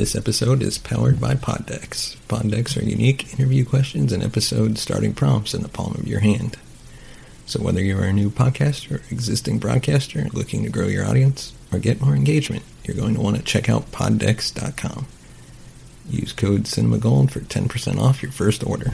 [0.00, 2.16] This episode is powered by PodDecks.
[2.26, 6.56] PodDecks are unique interview questions and episode starting prompts in the palm of your hand.
[7.44, 12.00] So whether you're a new podcaster, existing broadcaster, looking to grow your audience, or get
[12.00, 15.04] more engagement, you're going to want to check out poddecks.com.
[16.08, 18.92] Use code CinemaGold for 10% off your first order.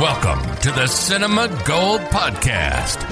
[0.00, 3.06] Welcome to the Cinema Gold Podcast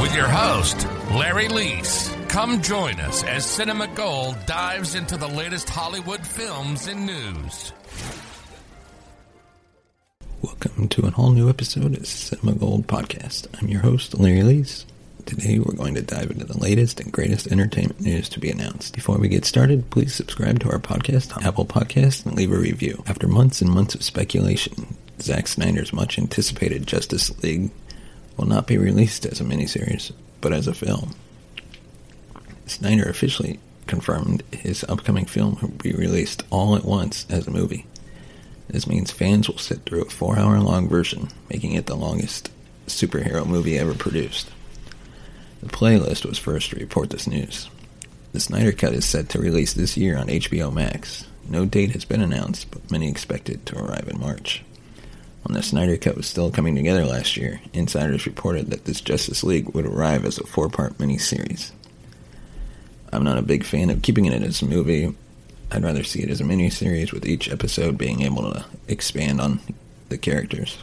[0.00, 2.23] with your host, Larry Leese.
[2.34, 7.72] Come join us as Cinema Gold dives into the latest Hollywood films and news.
[10.42, 13.46] Welcome to an all new episode of Cinema Gold Podcast.
[13.56, 14.84] I'm your host, Larry Leese.
[15.26, 18.96] Today we're going to dive into the latest and greatest entertainment news to be announced.
[18.96, 22.58] Before we get started, please subscribe to our podcast on Apple Podcasts and leave a
[22.58, 23.04] review.
[23.06, 27.70] After months and months of speculation, Zack Snyder's much anticipated Justice League
[28.36, 31.14] will not be released as a miniseries, but as a film.
[32.66, 37.86] Snyder officially confirmed his upcoming film will be released all at once as a movie.
[38.68, 42.50] This means fans will sit through a four hour long version, making it the longest
[42.86, 44.50] superhero movie ever produced.
[45.62, 47.68] The playlist was first to report this news.
[48.32, 51.26] The Snyder Cut is set to release this year on HBO Max.
[51.48, 54.64] No date has been announced, but many expect it to arrive in March.
[55.44, 59.44] When the Snyder Cut was still coming together last year, insiders reported that this Justice
[59.44, 61.70] League would arrive as a four part miniseries.
[63.14, 65.14] I'm not a big fan of keeping it as a movie.
[65.70, 69.60] I'd rather see it as a miniseries with each episode being able to expand on
[70.08, 70.78] the characters.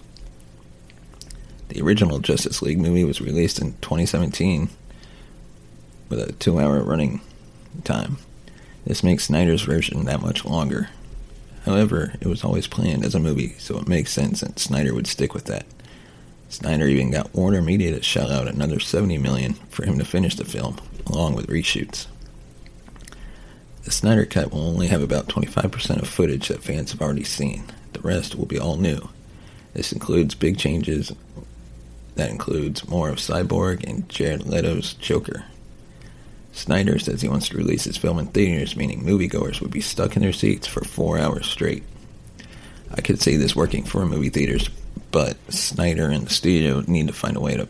[1.69, 4.69] The original Justice League movie was released in 2017
[6.09, 7.21] with a two hour running
[7.83, 8.17] time.
[8.85, 10.89] This makes Snyder's version that much longer.
[11.65, 15.07] However, it was always planned as a movie, so it makes sense that Snyder would
[15.07, 15.65] stick with that.
[16.49, 20.35] Snyder even got Warner Media to shell out another 70 million for him to finish
[20.35, 22.07] the film, along with reshoots.
[23.83, 27.63] The Snyder Cut will only have about 25% of footage that fans have already seen.
[27.93, 29.09] The rest will be all new.
[29.73, 31.11] This includes big changes
[32.15, 35.45] that includes more of Cyborg and Jared Leto's Joker.
[36.53, 40.15] Snyder says he wants to release his film in theaters, meaning moviegoers would be stuck
[40.15, 41.83] in their seats for four hours straight.
[42.93, 44.69] I could see this working for movie theaters,
[45.11, 47.67] but Snyder and the studio need to find a way to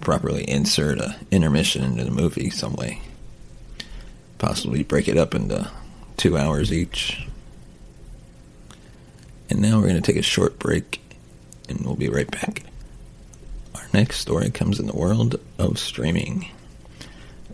[0.00, 3.00] properly insert a intermission into the movie some way.
[4.38, 5.70] Possibly break it up into
[6.16, 7.26] two hours each.
[9.50, 11.00] And now we're going to take a short break,
[11.68, 12.62] and we'll be right back.
[13.74, 16.50] Our next story comes in the world of streaming.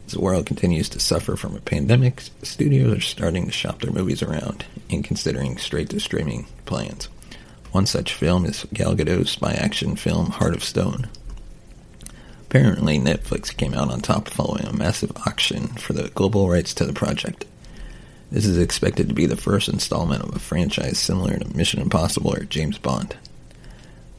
[0.07, 3.93] As the world continues to suffer from a pandemic, studios are starting to shop their
[3.93, 7.09] movies around and considering straight to streaming plans.
[7.73, 11.09] One such film is Gal Gadot's spy action film Heart of Stone.
[12.55, 16.85] Apparently, Netflix came out on top following a massive auction for the global rights to
[16.85, 17.47] the project.
[18.31, 22.33] This is expected to be the first installment of a franchise similar to Mission Impossible
[22.33, 23.17] or James Bond.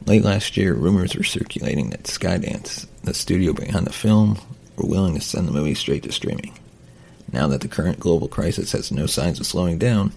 [0.04, 4.38] Late last year, rumors were circulating that Skydance, the studio behind the film,
[4.76, 6.58] were willing to send the movie straight to streaming.
[7.32, 10.12] Now that the current global crisis has no signs of slowing down,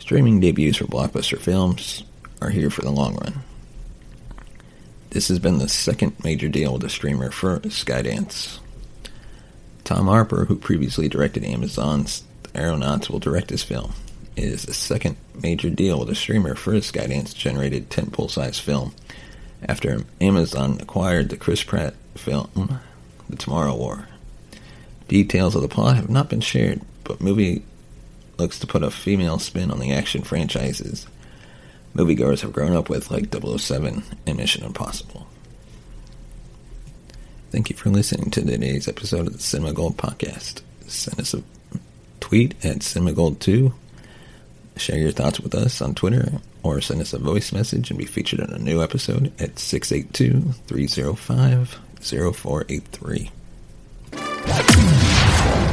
[0.00, 2.02] streaming debuts for blockbuster films
[2.42, 3.44] are here for the long run.
[5.10, 8.60] This has been the second major deal with a streamer for Skydance.
[9.82, 12.22] Tom Harper, who previously directed Amazon's
[12.54, 13.92] Aeronauts, will direct this film.
[14.36, 18.60] It is the second major deal with a streamer for a Skydance generated tentpole sized
[18.62, 18.92] film
[19.68, 22.78] after Amazon acquired the Chris Pratt film,
[23.28, 24.08] The Tomorrow War.
[25.08, 27.64] Details of the plot have not been shared, but movie
[28.38, 31.08] looks to put a female spin on the action franchises
[31.94, 35.26] moviegoers have grown up with, like 007 and Mission Impossible.
[37.50, 40.62] Thank you for listening to today's episode of the Cinema Gold podcast.
[40.86, 41.42] Send us a
[42.20, 43.72] tweet at CinemaGold2.
[44.76, 48.04] Share your thoughts with us on Twitter or send us a voice message and be
[48.04, 53.30] featured in a new episode at 682 305 0483.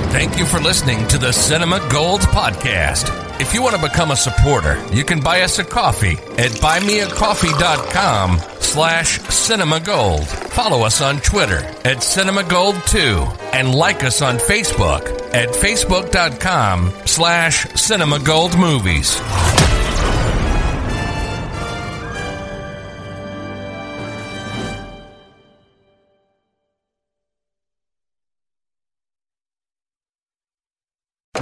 [0.09, 3.16] Thank you for listening to the Cinema Gold Podcast.
[3.39, 8.39] If you want to become a supporter, you can buy us a coffee at buymeacoffee.com
[8.59, 10.25] slash cinemagold.
[10.25, 19.66] Follow us on Twitter at cinemagold2 and like us on Facebook at facebook.com slash cinemagoldmovies.